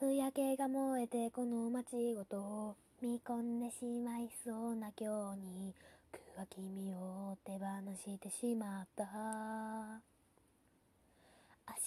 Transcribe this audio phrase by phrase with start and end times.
[0.00, 5.74] ふやけが燃えてこの街ごと見込んでしまいそうな今日に
[6.12, 7.66] 僕は君を手放
[7.96, 9.04] してしまった。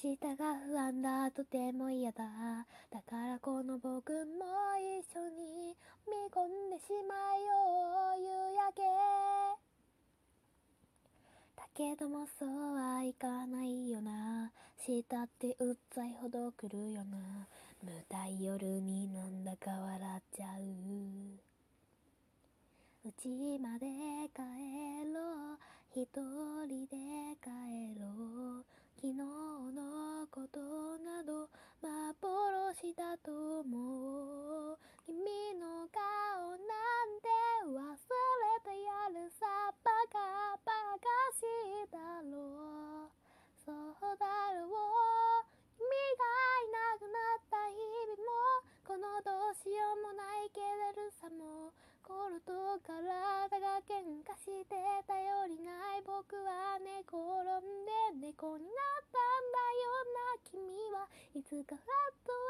[0.03, 2.25] 明日が不安だとても嫌だ。
[2.91, 4.19] だからこの僕も
[4.75, 5.73] 一緒に
[6.05, 8.81] 見込んでしまえよ夕焼け。
[11.55, 14.11] だけどもそうはいかないよな。
[14.83, 17.47] したってうっざいほど来るよな。
[17.85, 20.61] 舞台夜になんだか笑っちゃう。
[23.07, 23.85] うちまで
[24.33, 24.41] 帰
[25.13, 25.57] ろう。
[25.93, 26.07] 一
[26.65, 26.97] 人で
[27.43, 28.07] 帰ろ
[28.61, 28.65] う。
[28.95, 30.59] 昨日のこと
[30.97, 31.47] など
[31.81, 33.31] 幻だと
[49.95, 52.51] もないけれるさも心と
[52.83, 54.75] 体が喧嘩して
[55.07, 60.43] 頼りない僕は寝転んで猫になったんだよな。
[60.43, 60.59] 君
[60.91, 62.40] はいつかふらっと